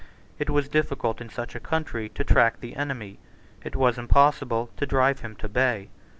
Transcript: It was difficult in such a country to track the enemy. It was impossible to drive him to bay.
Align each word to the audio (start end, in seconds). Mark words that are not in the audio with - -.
It 0.39 0.49
was 0.49 0.67
difficult 0.67 1.21
in 1.21 1.29
such 1.29 1.53
a 1.53 1.59
country 1.59 2.09
to 2.09 2.23
track 2.23 2.59
the 2.59 2.75
enemy. 2.75 3.19
It 3.63 3.75
was 3.75 3.99
impossible 3.99 4.71
to 4.77 4.87
drive 4.87 5.19
him 5.19 5.35
to 5.35 5.47
bay. 5.47 5.89